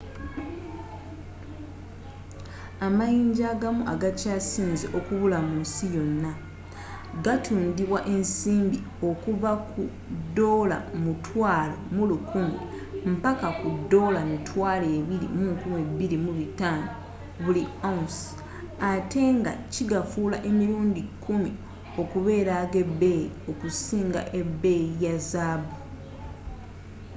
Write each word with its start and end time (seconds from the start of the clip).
amayinja 2.85 3.45
agamu 3.53 3.81
agakya 3.93 4.35
sinze 4.51 4.85
okubula 4.97 5.37
mu 5.47 5.55
nsi 5.63 5.85
yonna 5.95 6.31
gatundibwa 7.25 7.99
esimbi 8.17 8.77
okuvva 9.09 9.51
ku 9.69 9.81
us$11,000 11.37 12.49
mpaka 13.13 13.47
ku 13.59 13.69
$22500 13.91 16.83
buli 17.43 17.63
ounce 17.91 18.21
atte 18.89 19.21
nga 19.37 19.51
kigafuula 19.73 20.37
emirundi 20.49 21.01
kumi 21.23 21.51
okubeera 22.01 22.53
ag’ebeeyi 22.63 23.27
okusinga 23.51 24.21
ebeeyi 24.39 24.89
ya 25.05 25.15
zaabu 25.29 25.73